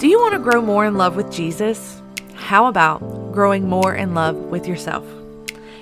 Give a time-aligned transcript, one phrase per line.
[0.00, 2.00] Do you want to grow more in love with Jesus?
[2.32, 3.00] How about
[3.32, 5.04] growing more in love with yourself?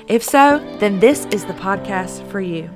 [0.09, 2.69] If so, then this is the podcast for you.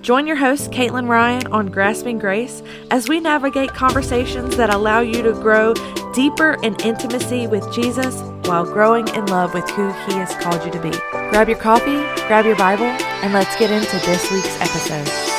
[0.00, 5.22] Join your host, Caitlin Ryan, on Grasping Grace as we navigate conversations that allow you
[5.22, 5.74] to grow
[6.14, 10.70] deeper in intimacy with Jesus while growing in love with who He has called you
[10.70, 10.96] to be.
[11.28, 15.35] Grab your coffee, grab your Bible, and let's get into this week's episode.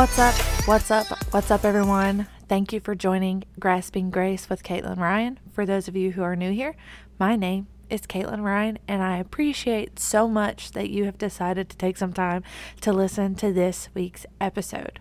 [0.00, 0.34] What's up?
[0.66, 1.06] What's up?
[1.30, 2.26] What's up, everyone?
[2.48, 5.38] Thank you for joining Grasping Grace with Caitlin Ryan.
[5.52, 6.74] For those of you who are new here,
[7.18, 11.76] my name is Caitlin Ryan, and I appreciate so much that you have decided to
[11.76, 12.42] take some time
[12.80, 15.00] to listen to this week's episode.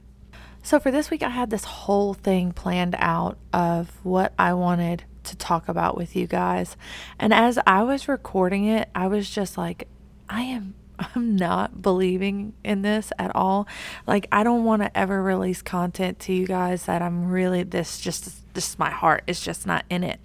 [0.64, 5.06] So, for this week, I had this whole thing planned out of what I wanted
[5.24, 6.76] to talk about with you guys.
[7.18, 9.88] And as I was recording it, I was just like,
[10.28, 13.68] I am I'm not believing in this at all.
[14.06, 18.00] Like I don't want to ever release content to you guys that I'm really this
[18.00, 20.20] just this my heart is just not in it.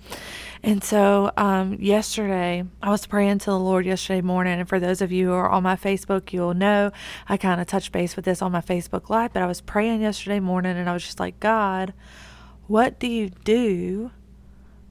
[0.62, 4.58] And so um, yesterday, I was praying to the Lord yesterday morning.
[4.58, 6.90] And for those of you who are on my Facebook, you'll know
[7.28, 9.34] I kind of touched base with this on my Facebook Live.
[9.34, 11.92] But I was praying yesterday morning and I was just like, God,
[12.66, 14.10] what do you do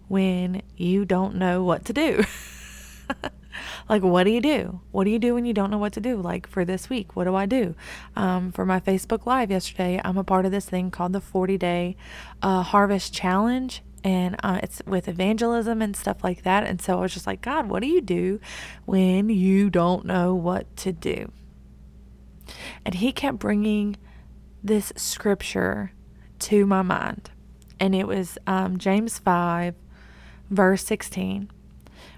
[0.07, 2.23] when you don't know what to do?
[3.89, 4.81] like what do you do?
[4.91, 6.17] What do you do when you don't know what to do?
[6.17, 7.75] Like for this week what do i do?
[8.15, 11.57] Um, for my facebook live yesterday i'm a part of this thing called the 40
[11.57, 11.95] day
[12.41, 13.81] uh, harvest challenge.
[14.05, 16.65] And uh, it's with evangelism and stuff like that.
[16.65, 18.39] And so i was just like god what do you do
[18.85, 21.31] when you don't know what to do?
[22.85, 23.97] And he kept bringing
[24.63, 25.91] this scripture
[26.39, 27.31] to my mind.
[27.79, 29.75] And it was um, james 5
[30.49, 31.49] verse 16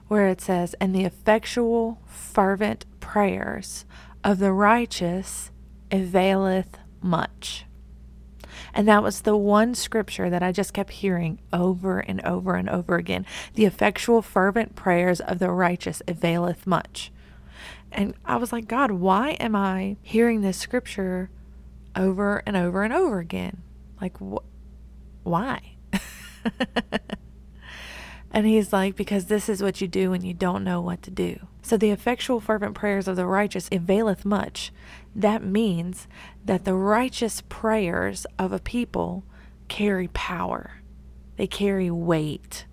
[0.07, 3.85] where it says, And the effectual, fervent prayers
[4.23, 5.51] of the righteous
[5.91, 7.65] availeth much.
[8.73, 12.69] And that was the one scripture that I just kept hearing over and over and
[12.69, 13.25] over again.
[13.53, 17.11] The effectual, fervent prayers of the righteous availeth much.
[17.91, 21.29] And I was like, God, why am I hearing this scripture
[21.95, 23.61] over and over and over again?
[24.01, 24.43] Like, wh-
[25.23, 25.77] why?
[28.35, 31.09] And he's like, Because this is what you do when you don't know what to
[31.09, 31.47] do.
[31.61, 34.73] So the effectual, fervent prayers of the righteous availeth much.
[35.15, 36.07] That means
[36.43, 39.23] that the righteous prayers of a people
[39.69, 40.81] carry power,
[41.37, 42.65] they carry weight,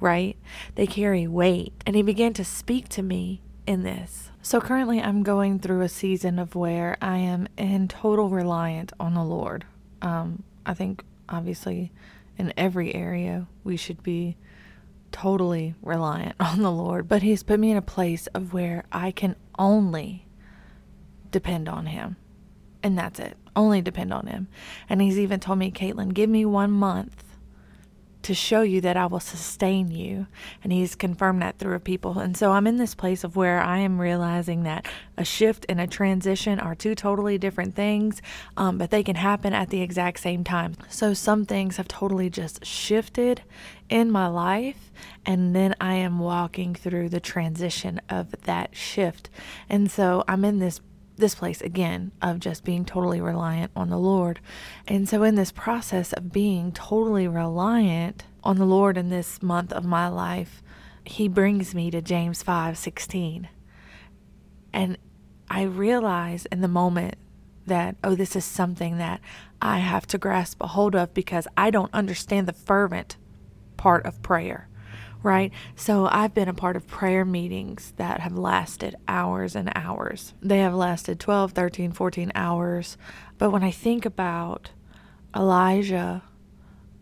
[0.00, 0.36] right?
[0.74, 1.74] They carry weight.
[1.86, 4.30] And he began to speak to me in this.
[4.40, 9.14] So currently, I'm going through a season of where I am in total reliant on
[9.14, 9.66] the Lord.
[10.00, 11.92] Um, I think, obviously,
[12.38, 14.36] in every area, we should be
[15.12, 19.10] totally reliant on the Lord, but He's put me in a place of where I
[19.10, 20.26] can only
[21.30, 22.16] depend on Him.
[22.82, 23.36] And that's it.
[23.54, 24.48] Only depend on Him.
[24.88, 27.24] And He's even told me, Caitlin, give me one month
[28.22, 30.26] to show you that I will sustain you.
[30.62, 32.18] And he's confirmed that through a people.
[32.18, 34.86] And so I'm in this place of where I am realizing that
[35.16, 38.22] a shift and a transition are two totally different things,
[38.56, 40.74] um, but they can happen at the exact same time.
[40.88, 43.42] So some things have totally just shifted
[43.92, 44.90] in my life.
[45.26, 49.28] And then I am walking through the transition of that shift.
[49.68, 50.80] And so I'm in this
[51.14, 54.40] this place again of just being totally reliant on the Lord.
[54.88, 59.72] And so, in this process of being totally reliant on the Lord in this month
[59.74, 60.62] of my life,
[61.04, 63.48] He brings me to James 5 16.
[64.72, 64.96] And
[65.50, 67.16] I realize in the moment
[67.66, 69.20] that, oh, this is something that
[69.60, 73.16] I have to grasp a hold of because I don't understand the fervent
[73.76, 74.68] part of prayer
[75.22, 75.52] right?
[75.76, 80.34] So I've been a part of prayer meetings that have lasted hours and hours.
[80.42, 82.96] They have lasted 12, 13, 14 hours.
[83.38, 84.70] But when I think about
[85.34, 86.22] Elijah,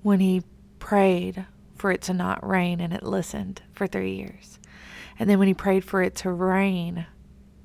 [0.02, 0.42] when he
[0.78, 4.58] prayed for it to not rain and it listened for three years,
[5.18, 7.06] and then when he prayed for it to rain,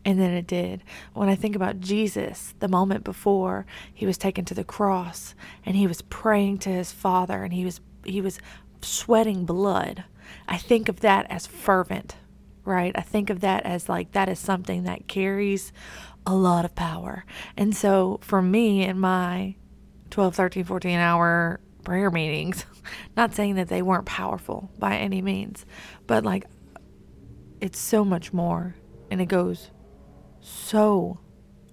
[0.04, 0.84] and then it did.
[1.14, 5.34] When I think about Jesus, the moment before he was taken to the cross
[5.66, 8.38] and he was praying to his Father and he was he was
[8.82, 10.04] sweating blood
[10.48, 12.16] I think of that as fervent,
[12.64, 12.94] right?
[12.96, 15.72] I think of that as like that is something that carries
[16.26, 17.26] a lot of power.
[17.58, 19.56] And so for me in my
[20.12, 22.66] 12, 13, 14 hour prayer meetings,
[23.18, 25.66] not saying that they weren't powerful by any means,
[26.08, 26.46] but like
[27.62, 28.76] it's so much more
[29.10, 29.72] and it goes
[30.42, 31.20] so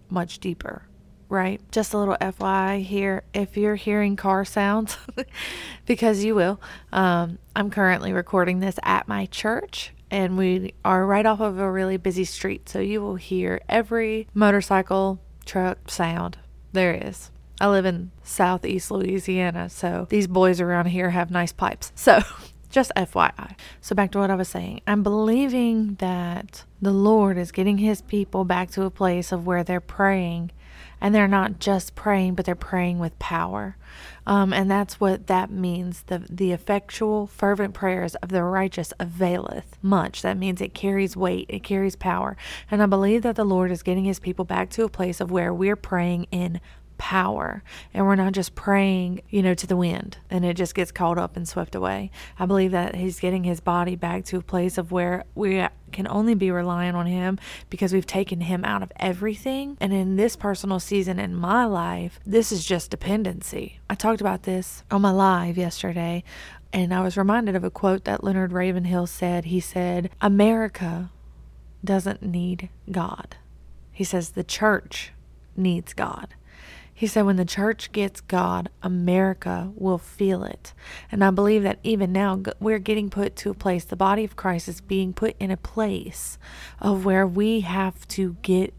[0.08, 0.86] much deeper
[1.32, 1.60] right?
[1.72, 3.24] Just a little FYI here.
[3.32, 4.98] If you're hearing car sounds,
[5.86, 6.60] because you will,
[6.92, 11.70] um, I'm currently recording this at my church and we are right off of a
[11.70, 12.68] really busy street.
[12.68, 16.38] So you will hear every motorcycle, truck sound
[16.72, 17.30] there is.
[17.58, 21.92] I live in southeast Louisiana, so these boys around here have nice pipes.
[22.02, 22.20] So
[22.68, 23.54] just FYI.
[23.82, 24.80] So, back to what I was saying.
[24.86, 29.62] I'm believing that the Lord is getting his people back to a place of where
[29.62, 30.50] they're praying
[31.02, 33.76] and they're not just praying, but they're praying with power.
[34.24, 36.04] Um, and that's what that means.
[36.04, 40.22] The, the effectual, fervent prayers of the righteous availeth much.
[40.22, 42.36] That means it carries weight, it carries power.
[42.70, 45.32] And I believe that the Lord is getting his people back to a place of
[45.32, 46.60] where we're praying in
[47.02, 50.92] power and we're not just praying, you know, to the wind and it just gets
[50.92, 52.12] caught up and swept away.
[52.38, 56.06] I believe that he's getting his body back to a place of where we can
[56.06, 57.40] only be relying on him
[57.70, 59.76] because we've taken him out of everything.
[59.80, 63.80] And in this personal season in my life, this is just dependency.
[63.90, 66.22] I talked about this on my live yesterday
[66.72, 69.46] and I was reminded of a quote that Leonard Ravenhill said.
[69.46, 71.10] He said, America
[71.84, 73.34] doesn't need God.
[73.90, 75.10] He says the church
[75.56, 76.28] needs God.
[77.02, 80.72] He said, when the church gets God, America will feel it.
[81.10, 84.36] And I believe that even now, we're getting put to a place, the body of
[84.36, 86.38] Christ is being put in a place
[86.80, 88.72] of where we have to get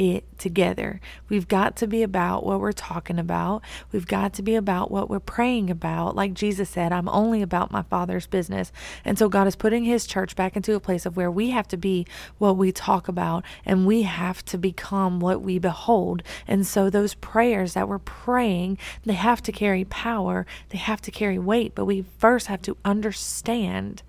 [0.00, 0.98] it together.
[1.28, 3.62] We've got to be about what we're talking about.
[3.92, 6.16] We've got to be about what we're praying about.
[6.16, 8.72] Like Jesus said, I'm only about my Father's business.
[9.04, 11.68] And so God is putting His church back into a place of where we have
[11.68, 12.06] to be
[12.38, 16.22] what we talk about and we have to become what we behold.
[16.48, 21.10] And so those prayers that we're praying, they have to carry power, they have to
[21.10, 24.02] carry weight, but we first have to understand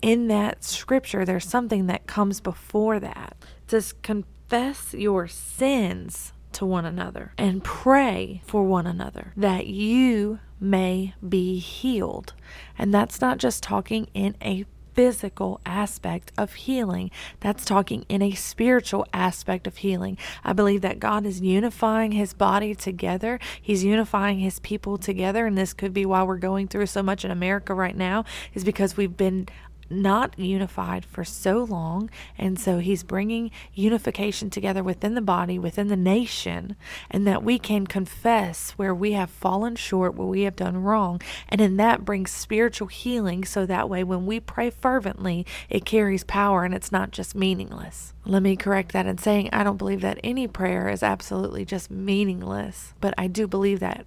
[0.00, 3.36] in that scripture, there's something that comes before that.
[3.66, 10.38] This con- confess your sins to one another and pray for one another that you
[10.58, 12.32] may be healed.
[12.78, 14.64] And that's not just talking in a
[14.94, 17.10] physical aspect of healing.
[17.40, 20.16] That's talking in a spiritual aspect of healing.
[20.42, 23.38] I believe that God is unifying his body together.
[23.60, 25.46] He's unifying his people together.
[25.46, 28.24] And this could be why we're going through so much in America right now,
[28.54, 29.46] is because we've been
[29.90, 32.10] not unified for so long.
[32.36, 36.76] And so he's bringing unification together within the body, within the nation,
[37.10, 41.20] and that we can confess where we have fallen short, where we have done wrong.
[41.48, 43.44] And in that brings spiritual healing.
[43.44, 48.14] So that way, when we pray fervently, it carries power and it's not just meaningless.
[48.24, 51.90] Let me correct that in saying I don't believe that any prayer is absolutely just
[51.90, 54.06] meaningless, but I do believe that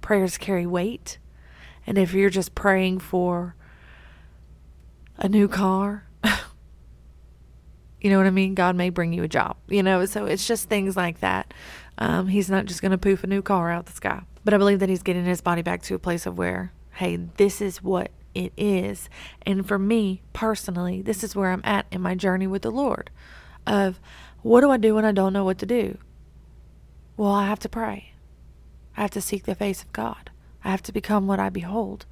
[0.00, 1.18] prayers carry weight.
[1.86, 3.54] And if you're just praying for
[5.24, 6.06] a new car.
[8.00, 8.54] you know what I mean?
[8.54, 10.04] God may bring you a job, you know?
[10.04, 11.54] So it's just things like that.
[11.96, 14.22] Um, he's not just going to poof a new car out the sky.
[14.44, 17.16] But I believe that he's getting his body back to a place of where, hey,
[17.16, 19.08] this is what it is.
[19.46, 23.08] And for me personally, this is where I'm at in my journey with the Lord
[23.66, 23.98] of
[24.42, 25.96] what do I do when I don't know what to do?
[27.16, 28.12] Well, I have to pray.
[28.94, 30.28] I have to seek the face of God.
[30.62, 32.04] I have to become what I behold.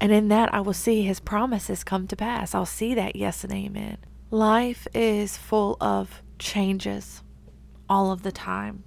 [0.00, 2.54] And in that, I will see his promises come to pass.
[2.54, 3.98] I'll see that yes and amen.
[4.30, 7.22] Life is full of changes
[7.88, 8.84] all of the time.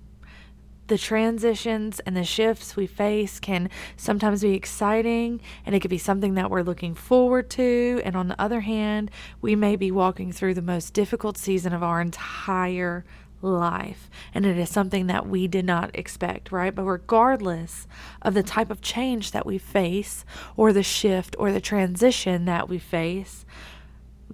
[0.88, 5.98] The transitions and the shifts we face can sometimes be exciting and it could be
[5.98, 8.02] something that we're looking forward to.
[8.04, 9.12] And on the other hand,
[9.42, 13.06] we may be walking through the most difficult season of our entire
[13.44, 14.10] life.
[14.34, 16.74] And it is something that we did not expect, right?
[16.74, 17.88] But regardless
[18.22, 22.70] of the type of change that we face, or the shift, or the transition that
[22.70, 23.46] we face,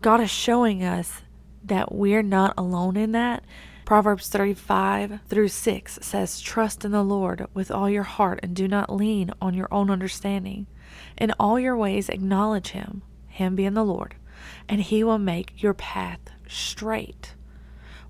[0.02, 1.22] God is showing us
[1.64, 3.44] that we're not alone in that.
[3.86, 8.68] Proverbs 35 through 6 says, Trust in the Lord with all your heart and do
[8.68, 10.68] not lean on your own understanding.
[11.18, 14.16] In all your ways, acknowledge Him, Him being the Lord,
[14.68, 17.34] and He will make your path straight.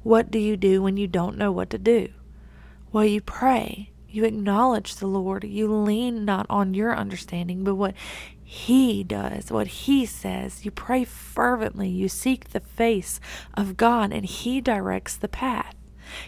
[0.03, 2.10] What do you do when you don't know what to do?
[2.91, 3.91] Well, you pray.
[4.08, 5.44] You acknowledge the Lord.
[5.44, 7.94] You lean not on your understanding, but what
[8.41, 10.63] He does, what He says.
[10.63, 11.89] You pray fervently.
[11.89, 13.20] You seek the face
[13.56, 15.75] of God, and He directs the path.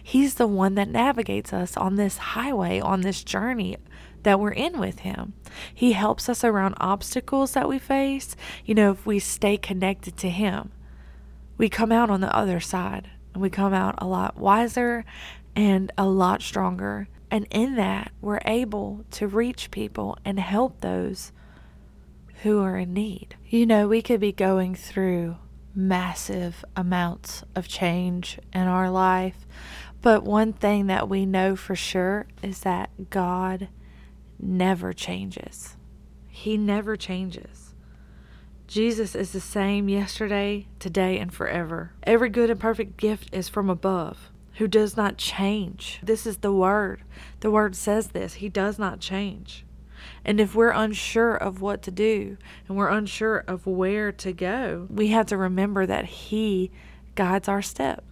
[0.03, 3.77] He's the one that navigates us on this highway, on this journey
[4.23, 5.33] that we're in with Him.
[5.73, 8.35] He helps us around obstacles that we face.
[8.65, 10.71] You know, if we stay connected to Him,
[11.57, 15.05] we come out on the other side we come out a lot wiser
[15.55, 17.07] and a lot stronger.
[17.29, 21.31] And in that, we're able to reach people and help those
[22.43, 23.35] who are in need.
[23.47, 25.37] You know, we could be going through
[25.73, 29.45] massive amounts of change in our life,
[30.01, 33.69] But one thing that we know for sure is that God
[34.39, 35.77] never changes.
[36.27, 37.70] He never changes.
[38.71, 41.91] Jesus is the same yesterday, today, and forever.
[42.03, 45.99] Every good and perfect gift is from above, who does not change.
[46.01, 47.01] This is the word.
[47.41, 49.65] The word says this He does not change.
[50.23, 52.37] And if we're unsure of what to do
[52.69, 56.71] and we're unsure of where to go, we have to remember that He
[57.15, 58.05] guides our step.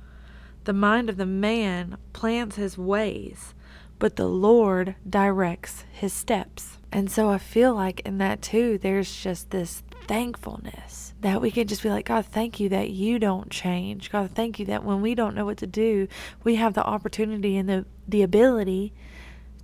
[0.65, 3.53] The mind of the man plans his ways,
[3.97, 6.79] but the Lord directs his steps.
[6.91, 11.67] And so I feel like in that too, there's just this thankfulness that we can
[11.67, 14.09] just be like, God, thank you that you don't change.
[14.09, 16.07] God, thank you that when we don't know what to do,
[16.43, 18.91] we have the opportunity and the, the ability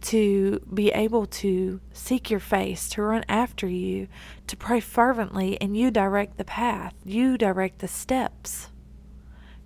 [0.02, 4.08] to be able to seek your face, to run after you,
[4.46, 8.70] to pray fervently, and you direct the path, you direct the steps.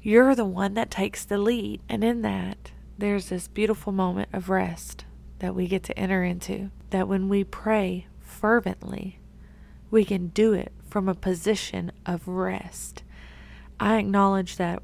[0.01, 1.81] You're the one that takes the lead.
[1.89, 5.03] And in that, there's this beautiful moment of rest
[5.39, 6.71] that we get to enter into.
[6.91, 9.18] That when we pray fervently,
[9.91, 13.03] we can do it from a position of rest.
[13.79, 14.83] I acknowledge that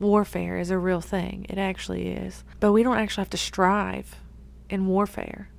[0.00, 1.46] warfare is a real thing.
[1.48, 2.44] It actually is.
[2.60, 4.16] But we don't actually have to strive
[4.70, 5.50] in warfare.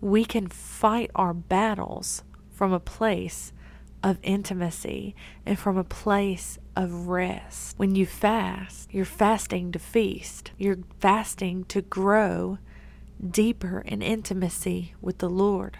[0.00, 3.52] We can fight our battles from a place
[4.02, 7.78] of intimacy and from a place of rest.
[7.78, 12.58] When you fast, you're fasting to feast, you're fasting to grow
[13.26, 15.78] deeper in intimacy with the Lord.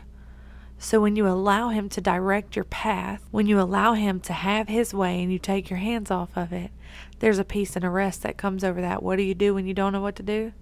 [0.84, 4.68] So when you allow Him to direct your path, when you allow Him to have
[4.68, 6.72] His way and you take your hands off of it,
[7.20, 9.02] there's a peace and a rest that comes over that.
[9.02, 10.52] What do you do when you don't know what to do?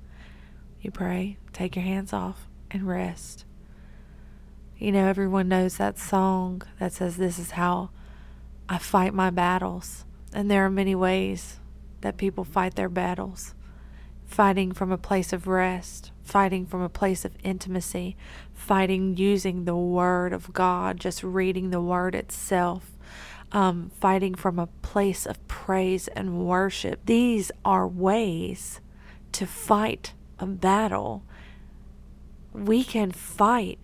[0.81, 3.45] You pray, take your hands off, and rest.
[4.79, 7.91] You know, everyone knows that song that says, This is how
[8.69, 10.05] I fight my battles.
[10.33, 11.59] And there are many ways
[12.03, 13.57] that people fight their battles
[14.25, 18.17] fighting from a place of rest, fighting from a place of intimacy,
[18.55, 22.93] fighting using the Word of God, just reading the Word itself,
[23.51, 27.01] um, fighting from a place of praise and worship.
[27.07, 28.81] These are ways
[29.33, 31.25] to fight a battle,
[32.53, 33.79] we can fight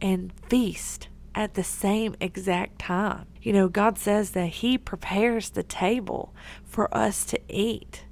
[0.00, 3.26] and feast at the same exact time.
[3.42, 6.32] You know, God says that He prepares the table
[6.64, 8.03] for us to eat.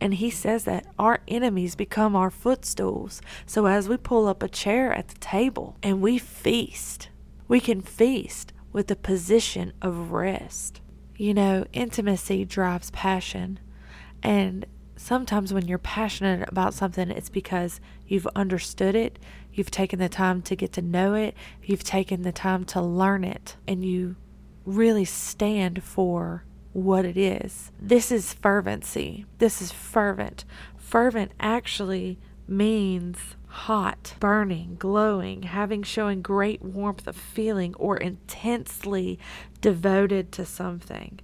[0.00, 3.20] And He says that our enemies become our footstools.
[3.46, 7.10] So as we pull up a chair at the table and we feast,
[7.48, 10.80] we can feast with a position of rest.
[11.16, 13.58] You know, intimacy drives passion.
[14.22, 14.64] And
[14.96, 19.18] sometimes when you're passionate about something, it's because you've understood it,
[19.52, 23.24] you've taken the time to get to know it, you've taken the time to learn
[23.24, 24.16] it, and you
[24.64, 27.70] really stand for what it is.
[27.80, 29.26] This is fervency.
[29.38, 30.44] This is fervent.
[30.76, 39.18] Fervent actually means hot, burning, glowing, having showing great warmth of feeling, or intensely
[39.60, 41.20] devoted to something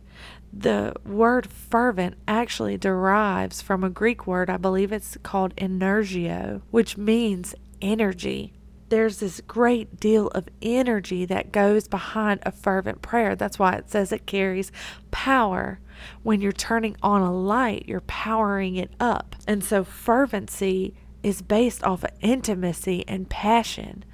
[0.59, 6.97] the word fervent actually derives from a Greek word, I believe it's called energio, which
[6.97, 8.53] means energy.
[8.89, 13.35] There's this great deal of energy that goes behind a fervent prayer.
[13.35, 14.71] That's why it says it carries
[15.11, 15.81] power.
[16.23, 19.35] When you're turning on a light, you're powering it up.
[19.47, 24.05] And so fervency is based off of intimacy and passion.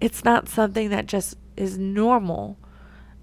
[0.00, 2.58] It's not something that just is normal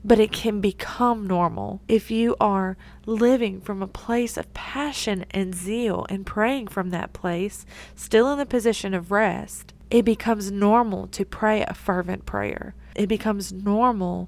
[0.04, 5.56] but it can become normal if you are living from a place of passion and
[5.56, 9.74] zeal and praying from that place, still in the position of rest.
[9.94, 12.74] It becomes normal to pray a fervent prayer.
[12.96, 14.28] It becomes normal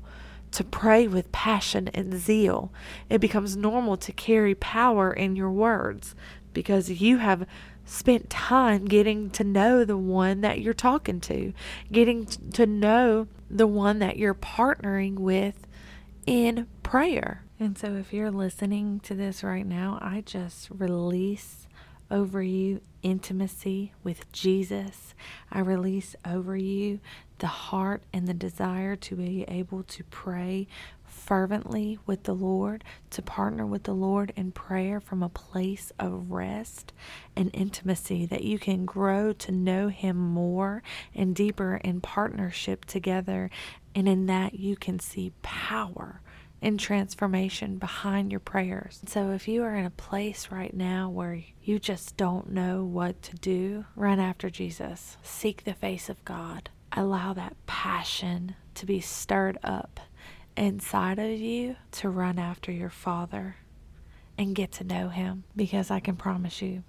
[0.52, 2.72] to pray with passion and zeal.
[3.10, 6.14] It becomes normal to carry power in your words
[6.54, 7.48] because you have
[7.84, 11.52] spent time getting to know the one that you're talking to,
[11.92, 15.66] getting to know the one that you're partnering with
[16.28, 17.44] in prayer.
[17.60, 21.65] And so, if you're listening to this right now, I just release
[22.10, 25.14] over you intimacy with Jesus.
[25.52, 27.00] I release over you
[27.40, 30.68] the heart and the desire to be able to pray
[31.06, 36.32] fervently with the Lord, to partner with the Lord in prayer from a place of
[36.32, 36.94] rest
[37.36, 40.84] and intimacy, that you can grow to know Him more
[41.16, 43.50] and deeper in partnership together.
[43.96, 46.22] And in that, you can see power
[46.62, 49.02] and transformation behind your prayers.
[49.08, 53.22] So, if you are in a place right now where you just don't know what
[53.24, 55.18] to do, run after Jesus.
[55.22, 56.70] Seek the face of God.
[56.92, 60.00] Allow that passion to be stirred up
[60.58, 63.58] inside of you to run after your Father
[64.38, 66.84] and get to know Him because I can promise you,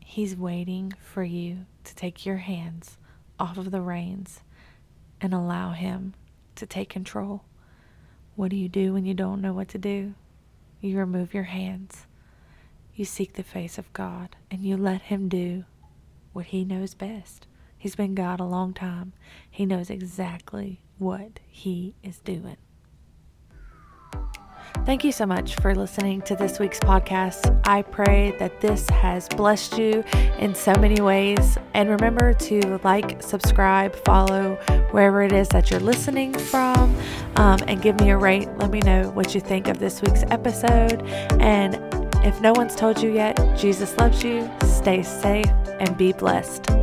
[0.00, 2.98] He's waiting for you to take your hands
[3.38, 4.40] off of the reins
[5.20, 6.14] and allow Him
[6.56, 7.44] to take control.
[8.34, 10.14] What do you do when you don't know what to do?
[10.80, 12.06] You remove your hands.
[12.94, 15.64] You seek the face of God and you let Him do
[16.32, 17.46] what He knows best.
[17.76, 19.12] He's been God a long time.
[19.50, 22.56] He knows exactly what He is doing.
[24.84, 27.56] Thank you so much for listening to this week's podcast.
[27.64, 30.02] I pray that this has blessed you
[30.38, 31.56] in so many ways.
[31.72, 34.56] And remember to like, subscribe, follow
[34.90, 36.96] wherever it is that you're listening from,
[37.36, 38.48] um, and give me a rate.
[38.58, 41.00] Let me know what you think of this week's episode.
[41.40, 41.76] And
[42.26, 44.50] if no one's told you yet, Jesus loves you.
[44.64, 45.46] Stay safe
[45.78, 46.81] and be blessed.